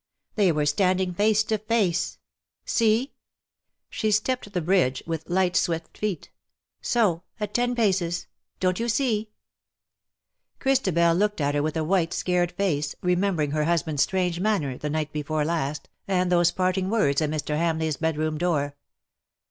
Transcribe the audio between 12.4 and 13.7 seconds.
face, remembering her